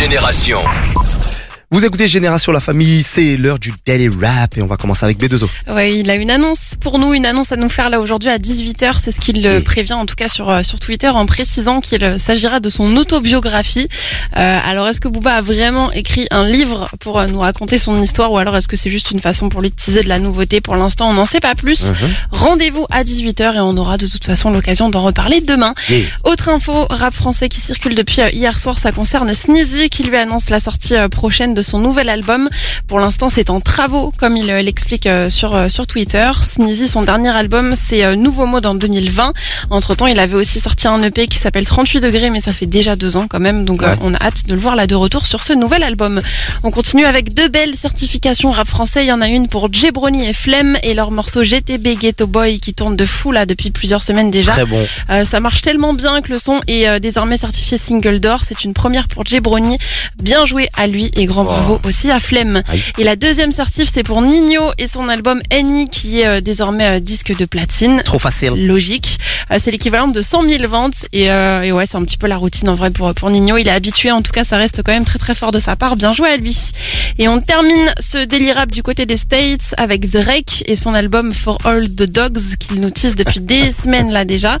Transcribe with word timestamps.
Génération. 0.00 0.64
Vous 1.72 1.84
écoutez 1.84 2.08
Génération 2.08 2.50
La 2.50 2.58
Famille, 2.58 3.00
c'est 3.04 3.36
l'heure 3.36 3.60
du 3.60 3.72
Daily 3.86 4.08
Rap 4.08 4.56
et 4.58 4.62
on 4.62 4.66
va 4.66 4.76
commencer 4.76 5.04
avec 5.04 5.20
B2O. 5.20 5.48
Oui, 5.68 6.00
il 6.00 6.10
a 6.10 6.16
une 6.16 6.28
annonce 6.32 6.74
pour 6.80 6.98
nous, 6.98 7.14
une 7.14 7.24
annonce 7.24 7.52
à 7.52 7.56
nous 7.56 7.68
faire 7.68 7.90
là 7.90 8.00
aujourd'hui 8.00 8.28
à 8.28 8.38
18h. 8.38 8.94
C'est 9.00 9.12
ce 9.12 9.20
qu'il 9.20 9.46
euh, 9.46 9.58
Oui. 9.58 9.62
prévient 9.62 9.92
en 9.92 10.04
tout 10.04 10.16
cas 10.16 10.26
sur, 10.26 10.50
euh, 10.50 10.64
sur 10.64 10.80
Twitter 10.80 11.06
en 11.06 11.26
précisant 11.26 11.80
qu'il 11.80 12.02
euh, 12.02 12.18
s'agira 12.18 12.58
de 12.58 12.68
son 12.68 12.96
autobiographie. 12.96 13.86
Euh, 14.36 14.58
alors 14.64 14.88
est-ce 14.88 15.00
que 15.00 15.06
Booba 15.06 15.34
a 15.36 15.40
vraiment 15.42 15.92
écrit 15.92 16.26
un 16.32 16.44
livre 16.44 16.88
pour 16.98 17.24
nous 17.28 17.38
raconter 17.38 17.78
son 17.78 18.02
histoire 18.02 18.32
ou 18.32 18.38
alors 18.38 18.56
est-ce 18.56 18.66
que 18.66 18.76
c'est 18.76 18.90
juste 18.90 19.12
une 19.12 19.20
façon 19.20 19.48
pour 19.48 19.60
lui 19.60 19.70
de 19.70 19.76
teaser 19.76 20.02
de 20.02 20.08
la 20.08 20.18
nouveauté? 20.18 20.60
Pour 20.60 20.74
l'instant, 20.74 21.08
on 21.08 21.14
n'en 21.14 21.24
sait 21.24 21.38
pas 21.40 21.54
plus. 21.54 21.82
Rendez-vous 22.32 22.86
à 22.90 23.04
18h 23.04 23.54
et 23.54 23.60
on 23.60 23.76
aura 23.76 23.96
de 23.96 24.08
toute 24.08 24.24
façon 24.24 24.50
l'occasion 24.50 24.88
d'en 24.90 25.04
reparler 25.04 25.40
demain. 25.40 25.74
Autre 26.24 26.48
info, 26.48 26.86
rap 26.90 27.14
français 27.14 27.48
qui 27.48 27.60
circule 27.60 27.94
depuis 27.94 28.22
hier 28.32 28.58
soir, 28.58 28.76
ça 28.80 28.90
concerne 28.90 29.32
Sneezy 29.32 29.88
qui 29.88 30.02
lui 30.02 30.16
annonce 30.16 30.50
la 30.50 30.58
sortie 30.58 30.94
prochaine 31.12 31.54
de 31.54 31.59
son 31.62 31.78
nouvel 31.78 32.08
album. 32.08 32.48
Pour 32.88 32.98
l'instant, 33.00 33.28
c'est 33.28 33.50
en 33.50 33.60
travaux, 33.60 34.12
comme 34.18 34.36
il 34.36 34.50
euh, 34.50 34.62
l'explique 34.62 35.06
euh, 35.06 35.28
sur, 35.28 35.54
euh, 35.54 35.68
sur 35.68 35.86
Twitter. 35.86 36.30
Sneezy, 36.42 36.88
son 36.88 37.02
dernier 37.02 37.30
album, 37.30 37.74
c'est 37.74 38.16
Nouveau 38.16 38.46
Mode 38.46 38.66
en 38.66 38.74
2020. 38.74 39.32
Entre 39.70 39.94
temps, 39.94 40.06
il 40.06 40.18
avait 40.18 40.34
aussi 40.34 40.60
sorti 40.60 40.88
un 40.88 41.00
EP 41.02 41.26
qui 41.26 41.38
s'appelle 41.38 41.66
38 41.66 42.00
degrés, 42.00 42.30
mais 42.30 42.40
ça 42.40 42.52
fait 42.52 42.66
déjà 42.66 42.96
deux 42.96 43.16
ans 43.16 43.26
quand 43.28 43.40
même, 43.40 43.64
donc 43.64 43.82
Ouais. 43.82 43.94
on 44.02 44.14
a 44.14 44.18
hâte 44.22 44.46
de 44.46 44.54
le 44.54 44.60
voir 44.60 44.76
là 44.76 44.86
de 44.86 44.94
retour 44.94 45.26
sur 45.26 45.42
ce 45.42 45.52
nouvel 45.52 45.82
album. 45.82 46.20
On 46.64 46.70
continue 46.70 47.04
avec 47.04 47.34
deux 47.34 47.48
belles 47.48 47.74
certifications 47.74 48.50
rap 48.50 48.68
français. 48.68 49.04
Il 49.04 49.08
y 49.08 49.12
en 49.12 49.20
a 49.22 49.28
une 49.28 49.48
pour 49.48 49.72
Jebroni 49.72 50.26
et 50.28 50.32
Flemme 50.32 50.76
et 50.82 50.94
leur 50.94 51.10
morceau 51.10 51.42
GTB 51.42 51.98
Ghetto 51.98 52.26
Boy 52.26 52.60
qui 52.60 52.74
tourne 52.74 52.96
de 52.96 53.04
fou 53.04 53.32
là 53.32 53.46
depuis 53.46 53.70
plusieurs 53.70 54.02
semaines 54.02 54.30
déjà. 54.30 54.52
Très 54.52 54.64
bon. 54.64 54.80
Euh, 55.10 55.24
ça 55.24 55.40
marche 55.40 55.62
tellement 55.62 55.94
bien 55.94 56.20
que 56.22 56.32
le 56.32 56.38
son 56.38 56.60
est 56.66 56.88
euh, 56.88 56.98
désormais 56.98 57.36
certifié 57.36 57.78
single 57.78 58.20
d'or. 58.20 58.40
C'est 58.42 58.64
une 58.64 58.74
première 58.74 59.08
pour 59.08 59.24
Jebroni. 59.24 59.78
Bien 60.22 60.44
joué 60.44 60.68
à 60.76 60.86
lui 60.86 61.10
et 61.16 61.26
grand. 61.26 61.44
Bravo 61.50 61.80
aussi 61.84 62.10
à 62.10 62.20
Flemme. 62.20 62.62
Aïe. 62.68 62.82
Et 62.98 63.04
la 63.04 63.16
deuxième 63.16 63.52
certif, 63.52 63.90
c'est 63.92 64.02
pour 64.02 64.22
Nino 64.22 64.72
et 64.78 64.86
son 64.86 65.08
album 65.08 65.40
Annie 65.50 65.88
qui 65.88 66.20
est 66.20 66.26
euh, 66.26 66.40
désormais 66.40 66.96
euh, 66.96 67.00
disque 67.00 67.36
de 67.36 67.44
platine. 67.44 68.02
Trop 68.04 68.18
facile. 68.18 68.66
Logique. 68.66 69.18
Euh, 69.52 69.58
c'est 69.62 69.70
l'équivalent 69.70 70.08
de 70.08 70.20
100 70.20 70.48
000 70.48 70.68
ventes 70.68 71.06
et, 71.12 71.30
euh, 71.30 71.62
et 71.62 71.72
ouais, 71.72 71.86
c'est 71.86 71.96
un 71.96 72.04
petit 72.04 72.16
peu 72.16 72.26
la 72.26 72.36
routine 72.36 72.68
en 72.68 72.74
vrai 72.74 72.90
pour, 72.90 73.12
pour 73.14 73.30
Nino. 73.30 73.56
Il 73.56 73.66
est 73.68 73.72
habitué, 73.72 74.10
en 74.10 74.22
tout 74.22 74.32
cas, 74.32 74.44
ça 74.44 74.56
reste 74.56 74.82
quand 74.82 74.92
même 74.92 75.04
très 75.04 75.18
très 75.18 75.34
fort 75.34 75.52
de 75.52 75.58
sa 75.58 75.76
part. 75.76 75.96
Bien 75.96 76.14
joué 76.14 76.28
à 76.28 76.36
lui. 76.36 76.56
Et 77.18 77.28
on 77.28 77.40
termine 77.40 77.92
ce 77.98 78.18
délirable 78.24 78.72
du 78.72 78.82
côté 78.82 79.06
des 79.06 79.16
States 79.16 79.74
avec 79.76 80.08
Drake 80.10 80.62
et 80.66 80.76
son 80.76 80.94
album 80.94 81.32
For 81.32 81.58
All 81.64 81.88
the 81.88 82.10
Dogs 82.10 82.56
qu'il 82.58 82.80
nous 82.80 82.90
tisse 82.90 83.14
depuis 83.14 83.40
des 83.40 83.70
semaines 83.82 84.10
là 84.10 84.24
déjà. 84.24 84.56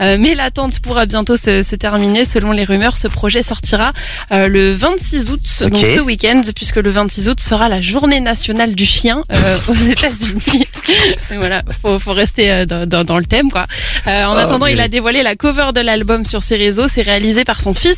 Euh, 0.00 0.16
mais 0.18 0.34
l'attente 0.34 0.80
pourra 0.80 1.06
bientôt 1.06 1.36
se, 1.36 1.62
se 1.62 1.76
terminer. 1.76 2.24
Selon 2.24 2.50
les 2.50 2.64
rumeurs, 2.64 2.96
ce 2.96 3.08
projet 3.08 3.42
sortira 3.42 3.90
euh, 4.30 4.48
le 4.48 4.72
26 4.72 5.30
août, 5.30 5.40
donc 5.60 5.78
ce 5.78 6.00
week-end, 6.00 6.31
puisque 6.54 6.76
le 6.76 6.90
26 6.90 7.28
août 7.28 7.40
sera 7.40 7.68
la 7.68 7.80
journée 7.80 8.20
nationale 8.20 8.74
du 8.74 8.86
chien 8.86 9.22
euh, 9.34 9.58
aux 9.68 9.74
États-Unis. 9.74 10.66
Voilà, 11.36 11.62
faut, 11.80 11.98
faut 11.98 12.12
rester 12.12 12.50
euh, 12.50 12.64
dans, 12.66 12.86
dans- 12.88 13.04
dans 13.04 13.18
le 13.18 13.24
thème 13.24 13.50
quoi. 13.50 13.64
Euh, 14.06 14.24
en 14.24 14.34
Oh, 14.34 14.38
attendant, 14.38 14.66
il 14.66 14.80
a 14.80 14.88
dévoilé 14.88 15.22
la 15.22 15.36
cover 15.36 15.68
de 15.74 15.80
l'album 15.80 16.24
sur 16.24 16.42
ses 16.42 16.56
réseaux. 16.56 16.86
C'est 16.92 17.02
réalisé 17.02 17.44
par 17.44 17.60
son 17.60 17.74
fils. 17.74 17.96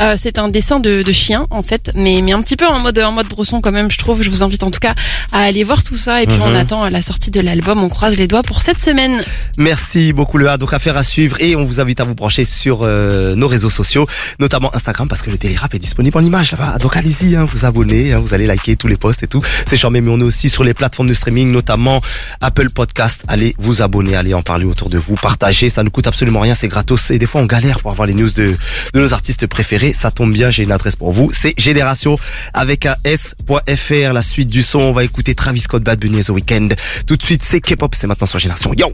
Euh, 0.00 0.16
c'est 0.20 0.38
un 0.38 0.48
dessin 0.48 0.80
de, 0.80 1.02
de 1.02 1.12
chien 1.12 1.46
en 1.50 1.62
fait, 1.62 1.90
mais, 1.94 2.20
mais 2.22 2.32
un 2.32 2.40
petit 2.42 2.56
peu 2.56 2.66
en 2.66 2.80
mode 2.80 2.98
en 2.98 3.12
mode 3.12 3.28
brosson 3.28 3.60
quand 3.60 3.72
même. 3.72 3.90
Je 3.90 3.98
trouve. 3.98 4.22
Je 4.22 4.30
vous 4.30 4.42
invite 4.42 4.62
en 4.62 4.70
tout 4.70 4.80
cas 4.80 4.94
à 5.32 5.40
aller 5.40 5.62
voir 5.64 5.82
tout 5.82 5.96
ça. 5.96 6.22
Et 6.22 6.26
puis 6.26 6.38
on 6.40 6.48
Mhm. 6.50 6.56
attend 6.56 6.88
la 6.88 7.02
sortie 7.02 7.30
de 7.30 7.40
l'album. 7.40 7.82
On 7.82 7.88
croise 7.88 8.16
les 8.18 8.26
doigts 8.28 8.42
pour 8.42 8.62
cette 8.62 8.78
semaine. 8.80 9.22
Merci 9.58 10.12
beaucoup 10.12 10.38
le 10.38 10.48
A, 10.48 10.56
donc 10.56 10.72
affaire 10.72 10.96
à 10.96 11.02
suivre 11.04 11.36
et 11.40 11.54
on 11.56 11.64
vous 11.64 11.80
invite 11.80 12.00
à 12.00 12.04
vous 12.04 12.14
brancher 12.14 12.44
sur 12.44 12.86
nos 12.86 13.48
réseaux 13.48 13.70
sociaux, 13.70 14.06
notamment 14.40 14.74
Instagram 14.74 15.08
parce 15.08 15.22
que 15.22 15.30
le 15.30 15.38
Daily 15.38 15.56
Rap 15.56 15.74
est 15.74 15.78
disponible 15.78 16.16
en 16.18 16.24
image 16.24 16.52
là-bas. 16.52 16.78
Donc 16.78 16.96
allez-y, 16.96 17.36
hein, 17.36 17.44
vous 17.50 17.64
hein, 17.80 18.20
vous 18.20 18.34
allez 18.34 18.46
liker 18.46 18.76
tous 18.76 18.88
les 18.88 18.96
posts 18.96 19.22
et 19.22 19.26
tout. 19.26 19.40
C'est 19.66 19.76
charmé, 19.76 20.00
mais 20.00 20.10
on 20.10 20.20
est 20.20 20.24
aussi 20.24 20.48
sur 20.48 20.64
les 20.64 20.74
plateformes 20.74 21.08
de 21.08 21.14
streaming, 21.14 21.50
notamment 21.50 22.00
Apple 22.40 22.70
Podcast. 22.70 23.22
Allez 23.28 23.54
vous 23.58 23.82
abonner, 23.82 24.16
allez 24.16 24.34
en 24.34 24.42
parler 24.42 24.66
autour 24.66 24.88
de 24.88 24.98
vous, 24.98 25.14
partagez, 25.14 25.70
ça 25.70 25.82
ne 25.82 25.88
coûte 25.88 26.06
absolument 26.06 26.40
rien, 26.40 26.54
c'est 26.54 26.68
gratos 26.68 27.10
et 27.10 27.18
des 27.18 27.26
fois 27.26 27.40
on 27.40 27.46
galère 27.46 27.80
pour 27.80 27.90
avoir 27.90 28.06
les 28.06 28.14
news 28.14 28.30
de, 28.30 28.54
de 28.94 29.00
nos 29.00 29.14
artistes 29.14 29.46
préférés. 29.46 29.92
Ça 29.92 30.10
tombe 30.10 30.32
bien, 30.32 30.50
j'ai 30.50 30.64
une 30.64 30.72
adresse 30.72 30.96
pour 30.96 31.12
vous, 31.12 31.30
c'est 31.32 31.54
génération 31.58 32.16
avec 32.54 32.86
un 32.86 32.94
s.fr. 33.04 34.12
La 34.12 34.22
suite 34.22 34.50
du 34.50 34.62
son, 34.62 34.80
on 34.80 34.92
va 34.92 35.04
écouter 35.04 35.34
Travis 35.34 35.60
Scott, 35.60 35.82
Bad 35.82 35.98
Bunny 35.98 36.22
The 36.22 36.30
Weekend. 36.30 36.74
Tout 37.06 37.16
de 37.16 37.22
suite, 37.22 37.42
c'est 37.42 37.60
K-pop, 37.60 37.94
c'est 37.94 38.06
maintenant 38.06 38.26
sur 38.26 38.38
Génération. 38.38 38.72
Yo! 38.76 38.92